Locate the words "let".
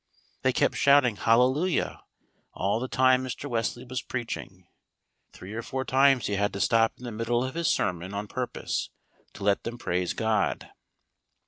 9.43-9.61